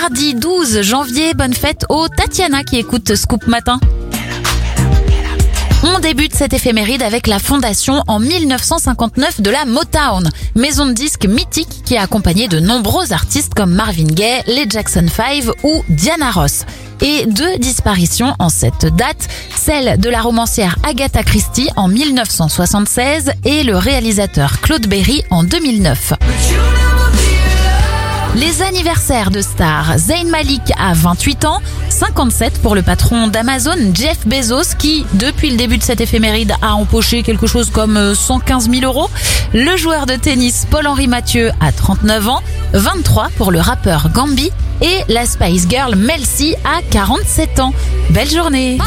mardi 0.00 0.34
12 0.34 0.80
janvier. 0.80 1.34
Bonne 1.34 1.52
fête 1.52 1.84
aux 1.90 2.08
Tatiana 2.08 2.64
qui 2.64 2.78
écoute 2.78 3.14
Scoop 3.14 3.46
Matin. 3.46 3.78
On 5.82 5.98
débute 5.98 6.34
cette 6.34 6.54
éphéméride 6.54 7.02
avec 7.02 7.26
la 7.26 7.38
fondation 7.38 8.02
en 8.06 8.18
1959 8.18 9.42
de 9.42 9.50
la 9.50 9.66
Motown, 9.66 10.30
maison 10.54 10.86
de 10.86 10.92
disques 10.92 11.26
mythique 11.26 11.82
qui 11.84 11.98
a 11.98 12.02
accompagné 12.02 12.48
de 12.48 12.58
nombreux 12.58 13.12
artistes 13.12 13.52
comme 13.52 13.74
Marvin 13.74 14.04
Gaye, 14.04 14.42
les 14.46 14.64
Jackson 14.66 15.06
5 15.14 15.44
ou 15.62 15.84
Diana 15.90 16.30
Ross. 16.30 16.64
Et 17.02 17.26
deux 17.26 17.58
disparitions 17.58 18.34
en 18.38 18.48
cette 18.48 18.86
date, 18.96 19.28
celle 19.54 20.00
de 20.00 20.08
la 20.08 20.22
romancière 20.22 20.76
Agatha 20.88 21.22
Christie 21.22 21.68
en 21.76 21.88
1976 21.88 23.32
et 23.44 23.62
le 23.62 23.76
réalisateur 23.76 24.60
Claude 24.62 24.86
Berry 24.86 25.22
en 25.30 25.44
2009. 25.44 26.14
Les 28.34 28.62
anniversaires 28.62 29.30
de 29.30 29.42
stars. 29.42 29.98
Zayn 29.98 30.28
Malik 30.30 30.62
a 30.78 30.94
28 30.94 31.44
ans, 31.44 31.60
57 31.90 32.62
pour 32.62 32.74
le 32.74 32.80
patron 32.82 33.28
d'Amazon, 33.28 33.76
Jeff 33.92 34.26
Bezos, 34.26 34.74
qui, 34.78 35.04
depuis 35.14 35.50
le 35.50 35.56
début 35.58 35.76
de 35.76 35.82
cette 35.82 36.00
éphéméride, 36.00 36.54
a 36.62 36.74
empoché 36.74 37.22
quelque 37.22 37.46
chose 37.46 37.70
comme 37.70 38.14
115 38.14 38.70
000 38.70 38.84
euros. 38.84 39.10
Le 39.52 39.76
joueur 39.76 40.06
de 40.06 40.16
tennis 40.16 40.66
Paul-Henri 40.70 41.08
Mathieu 41.08 41.50
a 41.60 41.72
39 41.72 42.28
ans, 42.28 42.40
23 42.72 43.28
pour 43.36 43.52
le 43.52 43.60
rappeur 43.60 44.08
Gambi 44.10 44.50
et 44.80 45.12
la 45.12 45.26
Spice 45.26 45.66
Girl 45.68 45.94
Mel 45.94 46.24
C 46.24 46.56
a 46.64 46.80
47 46.90 47.60
ans. 47.60 47.74
Belle 48.10 48.30
journée 48.30 48.78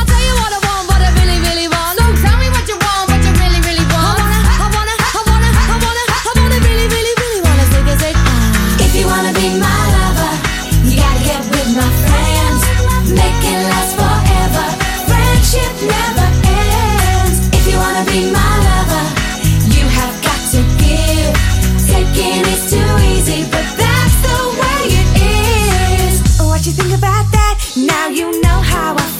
you 26.65 26.71
think 26.71 26.97
about 26.97 27.31
that? 27.31 27.73
Now 27.77 28.07
you 28.07 28.41
know 28.41 28.59
how 28.61 28.95
I 28.95 29.01
feel. 29.01 29.14